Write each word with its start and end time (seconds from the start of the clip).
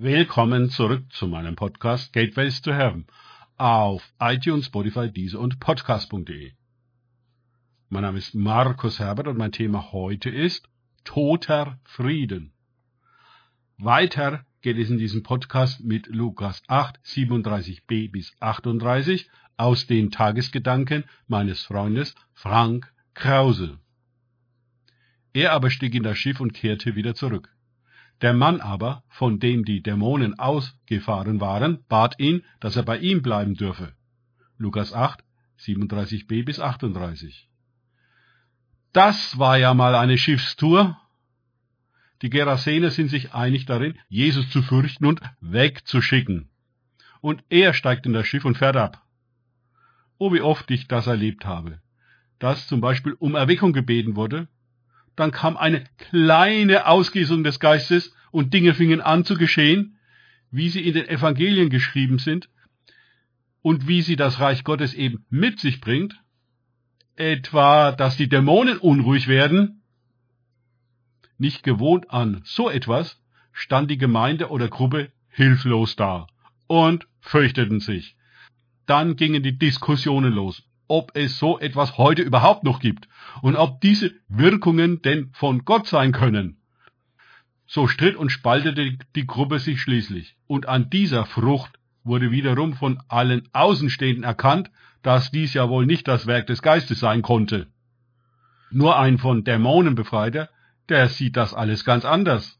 Willkommen 0.00 0.70
zurück 0.70 1.12
zu 1.12 1.26
meinem 1.26 1.56
Podcast 1.56 2.12
Gateways 2.12 2.62
to 2.62 2.72
Heaven 2.72 3.08
auf 3.56 4.12
iTunes, 4.20 4.66
Spotify, 4.66 5.10
Deezer 5.10 5.40
und 5.40 5.58
Podcast.de. 5.58 6.52
Mein 7.88 8.02
Name 8.02 8.18
ist 8.18 8.32
Markus 8.32 9.00
Herbert 9.00 9.26
und 9.26 9.36
mein 9.36 9.50
Thema 9.50 9.90
heute 9.90 10.30
ist 10.30 10.68
Toter 11.02 11.80
Frieden. 11.82 12.52
Weiter 13.76 14.46
geht 14.60 14.78
es 14.78 14.88
in 14.88 14.98
diesem 14.98 15.24
Podcast 15.24 15.82
mit 15.82 16.06
Lukas 16.06 16.62
8, 16.68 17.00
37b 17.04 18.12
bis 18.12 18.36
38 18.38 19.28
aus 19.56 19.88
den 19.88 20.12
Tagesgedanken 20.12 21.06
meines 21.26 21.64
Freundes 21.64 22.14
Frank 22.34 22.94
Krause. 23.14 23.80
Er 25.32 25.50
aber 25.54 25.70
stieg 25.70 25.96
in 25.96 26.04
das 26.04 26.18
Schiff 26.18 26.38
und 26.38 26.54
kehrte 26.54 26.94
wieder 26.94 27.16
zurück. 27.16 27.50
Der 28.20 28.32
Mann 28.32 28.60
aber, 28.60 29.04
von 29.08 29.38
dem 29.38 29.64
die 29.64 29.80
Dämonen 29.80 30.38
ausgefahren 30.38 31.40
waren, 31.40 31.84
bat 31.88 32.18
ihn, 32.18 32.42
dass 32.58 32.74
er 32.74 32.82
bei 32.82 32.98
ihm 32.98 33.22
bleiben 33.22 33.54
dürfe. 33.54 33.92
Lukas 34.56 34.92
8, 34.92 35.22
37b 35.60 36.44
bis 36.44 36.58
38. 36.58 37.48
Das 38.92 39.38
war 39.38 39.56
ja 39.56 39.72
mal 39.72 39.94
eine 39.94 40.18
Schiffstour. 40.18 40.98
Die 42.22 42.30
Gerasener 42.30 42.90
sind 42.90 43.08
sich 43.08 43.34
einig 43.34 43.66
darin, 43.66 43.96
Jesus 44.08 44.50
zu 44.50 44.62
fürchten 44.62 45.06
und 45.06 45.20
wegzuschicken. 45.40 46.50
Und 47.20 47.44
er 47.48 47.72
steigt 47.72 48.06
in 48.06 48.12
das 48.12 48.26
Schiff 48.26 48.44
und 48.44 48.58
fährt 48.58 48.76
ab. 48.76 49.04
Oh, 50.18 50.32
wie 50.32 50.40
oft 50.40 50.68
ich 50.72 50.88
das 50.88 51.06
erlebt 51.06 51.44
habe. 51.44 51.80
Dass 52.40 52.66
zum 52.66 52.80
Beispiel 52.80 53.12
um 53.12 53.36
Erweckung 53.36 53.72
gebeten 53.72 54.16
wurde 54.16 54.48
dann 55.18 55.32
kam 55.32 55.56
eine 55.56 55.84
kleine 55.98 56.86
Ausgießung 56.86 57.42
des 57.42 57.58
Geistes 57.58 58.14
und 58.30 58.54
Dinge 58.54 58.74
fingen 58.74 59.00
an 59.00 59.24
zu 59.24 59.36
geschehen, 59.36 59.98
wie 60.50 60.68
sie 60.68 60.80
in 60.86 60.94
den 60.94 61.08
Evangelien 61.08 61.70
geschrieben 61.70 62.18
sind 62.18 62.48
und 63.62 63.86
wie 63.88 64.02
sie 64.02 64.16
das 64.16 64.40
Reich 64.40 64.64
Gottes 64.64 64.94
eben 64.94 65.24
mit 65.30 65.60
sich 65.60 65.80
bringt, 65.80 66.20
etwa, 67.16 67.92
dass 67.92 68.16
die 68.16 68.28
Dämonen 68.28 68.78
unruhig 68.78 69.28
werden, 69.28 69.82
nicht 71.36 71.62
gewohnt 71.62 72.10
an 72.10 72.40
so 72.44 72.70
etwas, 72.70 73.20
stand 73.52 73.90
die 73.90 73.98
Gemeinde 73.98 74.50
oder 74.50 74.68
Gruppe 74.68 75.12
hilflos 75.28 75.96
da 75.96 76.26
und 76.66 77.06
fürchteten 77.20 77.80
sich. 77.80 78.16
Dann 78.86 79.16
gingen 79.16 79.42
die 79.42 79.58
Diskussionen 79.58 80.32
los 80.32 80.68
ob 80.88 81.12
es 81.14 81.38
so 81.38 81.58
etwas 81.58 81.98
heute 81.98 82.22
überhaupt 82.22 82.64
noch 82.64 82.80
gibt 82.80 83.08
und 83.42 83.56
ob 83.56 83.80
diese 83.80 84.12
Wirkungen 84.28 85.02
denn 85.02 85.30
von 85.32 85.64
Gott 85.64 85.86
sein 85.86 86.12
können. 86.12 86.56
So 87.70 87.86
stritt 87.86 88.16
und 88.16 88.30
spaltete 88.30 88.96
die 89.14 89.26
Gruppe 89.26 89.58
sich 89.58 89.82
schließlich, 89.82 90.36
und 90.46 90.66
an 90.68 90.88
dieser 90.88 91.26
Frucht 91.26 91.78
wurde 92.02 92.30
wiederum 92.30 92.72
von 92.72 92.98
allen 93.08 93.46
Außenstehenden 93.52 94.24
erkannt, 94.24 94.70
dass 95.02 95.30
dies 95.30 95.52
ja 95.52 95.68
wohl 95.68 95.84
nicht 95.84 96.08
das 96.08 96.26
Werk 96.26 96.46
des 96.46 96.62
Geistes 96.62 96.98
sein 96.98 97.20
konnte. 97.20 97.66
Nur 98.70 98.98
ein 98.98 99.18
von 99.18 99.44
Dämonen 99.44 99.94
befreiter, 99.94 100.48
der 100.88 101.08
sieht 101.08 101.36
das 101.36 101.52
alles 101.52 101.84
ganz 101.84 102.06
anders. 102.06 102.58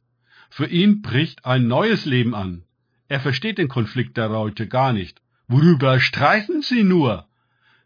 Für 0.51 0.67
ihn 0.67 1.01
bricht 1.01 1.47
ein 1.47 1.67
neues 1.67 2.05
Leben 2.05 2.35
an. 2.35 2.65
Er 3.09 3.21
versteht 3.21 3.57
den 3.57 3.69
Konflikt 3.69 4.19
der 4.19 4.29
Leute 4.29 4.69
gar 4.69 4.93
nicht. 4.93 5.23
Worüber 5.47 6.01
streiten 6.01 6.61
sie 6.61 6.83
nur? 6.83 7.27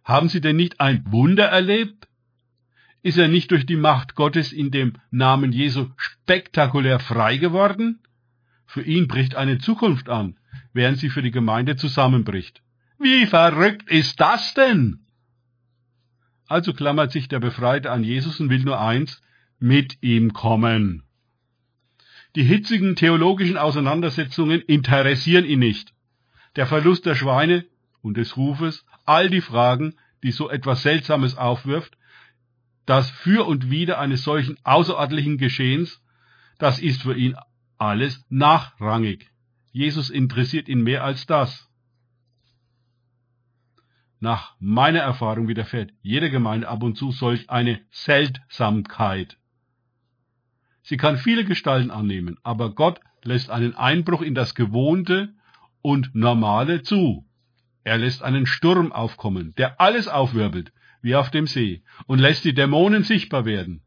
Haben 0.02 0.28
Sie 0.28 0.40
denn 0.40 0.56
nicht 0.56 0.80
ein 0.80 1.04
Wunder 1.06 1.46
erlebt? 1.46 2.08
Ist 3.02 3.18
er 3.18 3.28
nicht 3.28 3.50
durch 3.50 3.66
die 3.66 3.76
Macht 3.76 4.14
Gottes 4.14 4.52
in 4.52 4.70
dem 4.70 4.94
Namen 5.10 5.52
Jesu 5.52 5.88
spektakulär 5.96 7.00
frei 7.00 7.36
geworden? 7.36 7.98
Für 8.64 8.82
ihn 8.82 9.08
bricht 9.08 9.34
eine 9.34 9.58
Zukunft 9.58 10.08
an, 10.08 10.38
während 10.72 10.98
sie 10.98 11.10
für 11.10 11.22
die 11.22 11.32
Gemeinde 11.32 11.76
zusammenbricht. 11.76 12.62
Wie 12.98 13.26
verrückt 13.26 13.90
ist 13.90 14.20
das 14.20 14.54
denn? 14.54 15.00
Also 16.46 16.72
klammert 16.72 17.10
sich 17.10 17.28
der 17.28 17.40
Befreite 17.40 17.90
an 17.90 18.04
Jesus 18.04 18.38
und 18.38 18.50
will 18.50 18.62
nur 18.62 18.80
eins, 18.80 19.20
mit 19.58 19.98
ihm 20.02 20.32
kommen. 20.32 21.02
Die 22.36 22.44
hitzigen 22.44 22.94
theologischen 22.94 23.58
Auseinandersetzungen 23.58 24.60
interessieren 24.60 25.44
ihn 25.44 25.58
nicht. 25.58 25.92
Der 26.56 26.66
Verlust 26.66 27.04
der 27.04 27.14
Schweine 27.14 27.64
und 28.00 28.16
des 28.16 28.36
Rufes, 28.36 28.84
all 29.04 29.28
die 29.28 29.40
Fragen, 29.40 29.94
die 30.22 30.30
so 30.30 30.48
etwas 30.48 30.82
Seltsames 30.82 31.36
aufwirft, 31.36 31.96
das 32.86 33.10
für 33.10 33.46
und 33.46 33.70
wider 33.70 33.98
eines 33.98 34.24
solchen 34.24 34.56
außerordentlichen 34.64 35.38
Geschehens, 35.38 36.02
das 36.58 36.78
ist 36.78 37.02
für 37.02 37.16
ihn 37.16 37.36
alles 37.78 38.24
nachrangig. 38.28 39.30
Jesus 39.72 40.10
interessiert 40.10 40.68
ihn 40.68 40.82
mehr 40.82 41.04
als 41.04 41.26
das. 41.26 41.68
Nach 44.20 44.54
meiner 44.60 45.00
Erfahrung 45.00 45.48
widerfährt 45.48 45.92
jeder 46.02 46.28
Gemeinde 46.28 46.68
ab 46.68 46.82
und 46.82 46.96
zu 46.96 47.10
solch 47.10 47.50
eine 47.50 47.80
Seltsamkeit. 47.90 49.36
Sie 50.82 50.96
kann 50.96 51.16
viele 51.16 51.44
Gestalten 51.44 51.90
annehmen, 51.90 52.38
aber 52.42 52.74
Gott 52.74 53.00
lässt 53.24 53.50
einen 53.50 53.74
Einbruch 53.74 54.22
in 54.22 54.34
das 54.34 54.54
Gewohnte 54.54 55.34
und 55.80 56.14
Normale 56.14 56.82
zu. 56.82 57.26
Er 57.84 57.98
lässt 57.98 58.22
einen 58.22 58.46
Sturm 58.46 58.92
aufkommen, 58.92 59.54
der 59.56 59.80
alles 59.80 60.06
aufwirbelt, 60.06 60.72
wie 61.02 61.14
auf 61.14 61.30
dem 61.30 61.46
See, 61.46 61.82
und 62.06 62.18
lässt 62.18 62.44
die 62.44 62.54
Dämonen 62.54 63.04
sichtbar 63.04 63.44
werden, 63.44 63.82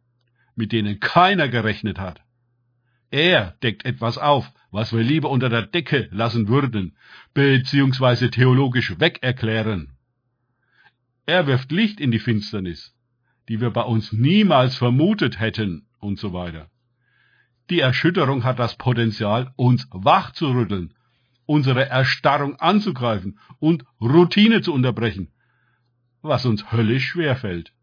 mit 0.55 0.71
denen 0.71 0.99
keiner 0.99 1.47
gerechnet 1.47 1.99
hat. 1.99 2.21
Er 3.09 3.57
deckt 3.63 3.85
etwas 3.85 4.17
auf, 4.17 4.51
was 4.71 4.93
wir 4.93 5.01
lieber 5.01 5.29
unter 5.29 5.49
der 5.49 5.65
Decke 5.65 6.09
lassen 6.11 6.47
würden, 6.47 6.97
beziehungsweise 7.33 8.29
theologisch 8.29 8.99
wegerklären. 8.99 9.97
Er 11.25 11.47
wirft 11.47 11.71
Licht 11.71 11.99
in 11.99 12.11
die 12.11 12.19
Finsternis, 12.19 12.93
die 13.47 13.61
wir 13.61 13.71
bei 13.71 13.83
uns 13.83 14.11
niemals 14.11 14.75
vermutet 14.75 15.39
hätten, 15.39 15.87
und 15.99 16.19
so 16.19 16.33
weiter. 16.33 16.69
Die 17.71 17.79
Erschütterung 17.79 18.43
hat 18.43 18.59
das 18.59 18.75
Potenzial, 18.75 19.51
uns 19.55 19.87
wach 19.91 20.33
zu 20.33 20.51
rütteln 20.51 20.93
unsere 21.45 21.89
Erstarrung 21.89 22.55
anzugreifen 22.57 23.39
und 23.59 23.85
Routine 24.01 24.61
zu 24.61 24.73
unterbrechen, 24.73 25.31
was 26.25 26.45
uns 26.45 26.71
höllisch 26.71 27.07
schwer 27.09 27.35
fällt. 27.35 27.73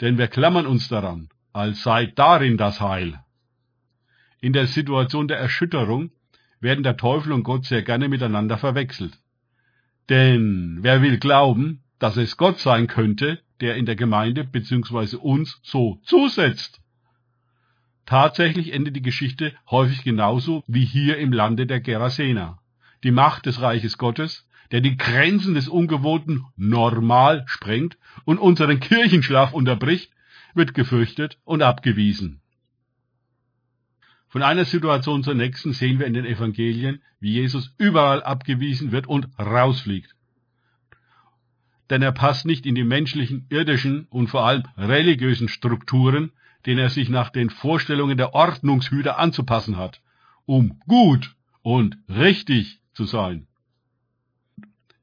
Denn 0.00 0.18
wir 0.18 0.28
klammern 0.28 0.66
uns 0.66 0.88
daran, 0.88 1.28
als 1.52 1.82
sei 1.82 2.06
darin 2.06 2.56
das 2.56 2.80
Heil. 2.80 3.20
In 4.40 4.52
der 4.52 4.66
Situation 4.66 5.28
der 5.28 5.38
Erschütterung 5.38 6.10
werden 6.60 6.82
der 6.82 6.96
Teufel 6.96 7.32
und 7.32 7.42
Gott 7.42 7.64
sehr 7.66 7.82
gerne 7.82 8.08
miteinander 8.08 8.56
verwechselt. 8.56 9.18
Denn 10.08 10.78
wer 10.80 11.02
will 11.02 11.18
glauben, 11.18 11.82
dass 11.98 12.16
es 12.16 12.36
Gott 12.36 12.58
sein 12.58 12.86
könnte, 12.86 13.40
der 13.60 13.76
in 13.76 13.86
der 13.86 13.96
Gemeinde 13.96 14.44
bzw. 14.44 15.16
uns 15.16 15.60
so 15.62 16.00
zusetzt? 16.04 16.80
Tatsächlich 18.06 18.72
endet 18.72 18.96
die 18.96 19.02
Geschichte 19.02 19.52
häufig 19.70 20.02
genauso 20.02 20.64
wie 20.66 20.84
hier 20.84 21.18
im 21.18 21.32
Lande 21.32 21.66
der 21.66 21.80
Gerasena 21.80 22.59
die 23.02 23.10
Macht 23.10 23.46
des 23.46 23.60
Reiches 23.60 23.98
Gottes, 23.98 24.46
der 24.70 24.80
die 24.80 24.96
Grenzen 24.96 25.54
des 25.54 25.68
ungewohnten 25.68 26.44
Normal 26.56 27.44
sprengt 27.46 27.98
und 28.24 28.38
unseren 28.38 28.80
Kirchenschlaf 28.80 29.52
unterbricht, 29.52 30.12
wird 30.54 30.74
gefürchtet 30.74 31.38
und 31.44 31.62
abgewiesen. 31.62 32.40
Von 34.28 34.42
einer 34.42 34.64
Situation 34.64 35.24
zur 35.24 35.34
nächsten 35.34 35.72
sehen 35.72 35.98
wir 35.98 36.06
in 36.06 36.14
den 36.14 36.24
Evangelien, 36.24 37.02
wie 37.18 37.32
Jesus 37.32 37.74
überall 37.78 38.22
abgewiesen 38.22 38.92
wird 38.92 39.08
und 39.08 39.28
rausfliegt. 39.38 40.14
Denn 41.90 42.02
er 42.02 42.12
passt 42.12 42.46
nicht 42.46 42.64
in 42.64 42.76
die 42.76 42.84
menschlichen, 42.84 43.46
irdischen 43.50 44.06
und 44.08 44.28
vor 44.28 44.46
allem 44.46 44.62
religiösen 44.76 45.48
Strukturen, 45.48 46.30
denen 46.64 46.78
er 46.78 46.90
sich 46.90 47.08
nach 47.08 47.30
den 47.30 47.50
Vorstellungen 47.50 48.16
der 48.16 48.34
Ordnungshüter 48.34 49.18
anzupassen 49.18 49.76
hat, 49.76 50.00
um 50.46 50.78
gut 50.86 51.34
und 51.62 51.98
richtig 52.08 52.79
zu 52.92 53.04
sein. 53.04 53.46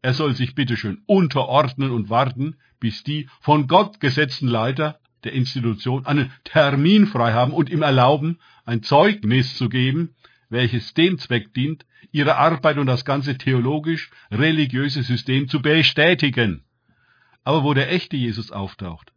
Er 0.01 0.13
soll 0.13 0.36
sich 0.36 0.56
bitteschön 0.56 1.01
unterordnen 1.06 1.92
und 1.92 2.10
warten, 2.10 2.56
bis 2.80 3.04
die 3.04 3.28
von 3.42 3.68
Gott 3.68 4.00
gesetzten 4.00 4.48
Leiter 4.48 5.00
der 5.24 5.34
Institution 5.34 6.06
einen 6.06 6.31
Termin 6.44 7.07
frei 7.07 7.34
haben 7.34 7.51
und 7.51 7.69
ihm 7.69 7.81
erlauben, 7.81 8.39
ein 8.66 8.84
Zeugnis 8.84 9.57
zu 9.57 9.69
geben, 9.69 10.16
welches 10.50 10.94
dem 10.94 11.18
Zweck 11.18 11.54
dient, 11.54 11.86
ihre 12.12 12.38
Arbeit 12.38 12.78
und 12.78 12.86
das 12.86 13.04
ganze 13.04 13.38
theologisch-religiöse 13.38 15.04
System 15.04 15.50
zu 15.50 15.62
bestätigen. 15.62 16.63
Aber 17.44 17.63
wo 17.63 17.74
der 17.74 17.92
echte 17.92 18.16
Jesus 18.16 18.51
auftaucht, 18.51 19.12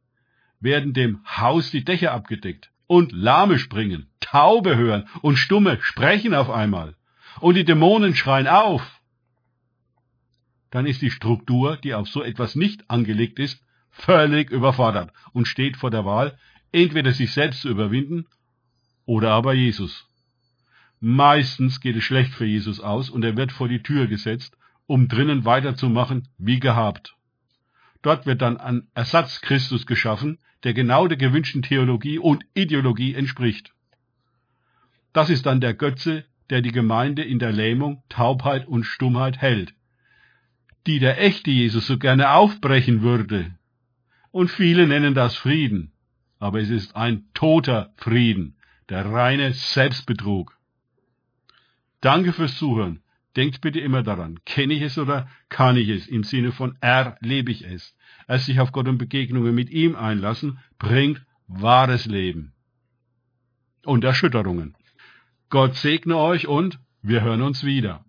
werden 0.60 0.92
dem 0.92 1.20
Haus 1.24 1.70
die 1.70 1.84
Dächer 1.84 2.12
abgedeckt 2.12 2.70
und 2.86 3.12
Lahme 3.12 3.58
springen, 3.58 4.08
Taube 4.20 4.76
hören 4.76 5.08
und 5.22 5.36
Stumme 5.36 5.78
sprechen 5.82 6.34
auf 6.34 6.50
einmal 6.50 6.96
und 7.40 7.54
die 7.54 7.64
Dämonen 7.64 8.14
schreien 8.14 8.46
auf, 8.46 9.00
dann 10.70 10.86
ist 10.86 11.02
die 11.02 11.10
Struktur, 11.10 11.76
die 11.76 11.94
auf 11.94 12.08
so 12.08 12.22
etwas 12.22 12.54
nicht 12.54 12.88
angelegt 12.88 13.38
ist, 13.38 13.62
völlig 13.90 14.50
überfordert 14.50 15.12
und 15.32 15.48
steht 15.48 15.76
vor 15.76 15.90
der 15.90 16.04
Wahl, 16.04 16.38
entweder 16.72 17.12
sich 17.12 17.32
selbst 17.32 17.62
zu 17.62 17.68
überwinden 17.68 18.26
oder 19.04 19.32
aber 19.32 19.52
Jesus. 19.52 20.06
Meistens 21.00 21.80
geht 21.80 21.96
es 21.96 22.04
schlecht 22.04 22.32
für 22.32 22.44
Jesus 22.44 22.78
aus 22.80 23.10
und 23.10 23.24
er 23.24 23.36
wird 23.36 23.52
vor 23.52 23.68
die 23.68 23.82
Tür 23.82 24.06
gesetzt, 24.06 24.56
um 24.86 25.08
drinnen 25.08 25.44
weiterzumachen 25.44 26.28
wie 26.38 26.60
gehabt. 26.60 27.16
Dort 28.02 28.26
wird 28.26 28.42
dann 28.42 28.56
ein 28.58 28.88
Ersatz 28.94 29.40
Christus 29.40 29.86
geschaffen, 29.86 30.38
der 30.62 30.74
genau 30.74 31.06
der 31.08 31.16
gewünschten 31.16 31.62
Theologie 31.62 32.18
und 32.18 32.44
Ideologie 32.54 33.14
entspricht. 33.14 33.72
Das 35.12 35.30
ist 35.30 35.46
dann 35.46 35.60
der 35.60 35.74
Götze, 35.74 36.24
der 36.50 36.62
die 36.62 36.72
Gemeinde 36.72 37.22
in 37.22 37.38
der 37.38 37.52
Lähmung, 37.52 38.02
Taubheit 38.08 38.66
und 38.66 38.84
Stummheit 38.84 39.38
hält, 39.38 39.74
die 40.86 40.98
der 40.98 41.20
echte 41.20 41.50
Jesus 41.50 41.86
so 41.86 41.98
gerne 41.98 42.30
aufbrechen 42.32 43.02
würde. 43.02 43.54
Und 44.32 44.50
viele 44.50 44.86
nennen 44.86 45.14
das 45.14 45.36
Frieden, 45.36 45.92
aber 46.38 46.60
es 46.60 46.70
ist 46.70 46.96
ein 46.96 47.24
toter 47.34 47.92
Frieden, 47.96 48.56
der 48.88 49.06
reine 49.06 49.52
Selbstbetrug. 49.52 50.56
Danke 52.00 52.32
fürs 52.32 52.56
Zuhören. 52.56 53.02
Denkt 53.36 53.60
bitte 53.60 53.78
immer 53.78 54.02
daran, 54.02 54.40
kenne 54.44 54.74
ich 54.74 54.82
es 54.82 54.98
oder 54.98 55.28
kann 55.48 55.76
ich 55.76 55.88
es? 55.88 56.08
Im 56.08 56.24
Sinne 56.24 56.50
von 56.50 56.76
erlebe 56.80 57.52
ich 57.52 57.64
es. 57.64 57.96
Es 58.26 58.46
sich 58.46 58.58
auf 58.58 58.72
Gott 58.72 58.88
und 58.88 58.98
Begegnungen 58.98 59.54
mit 59.54 59.70
ihm 59.70 59.94
einlassen, 59.94 60.58
bringt 60.78 61.24
wahres 61.46 62.06
Leben. 62.06 62.54
Und 63.84 64.02
Erschütterungen. 64.02 64.76
Gott 65.50 65.74
segne 65.74 66.16
euch 66.16 66.46
und 66.46 66.78
wir 67.02 67.22
hören 67.22 67.42
uns 67.42 67.64
wieder. 67.64 68.04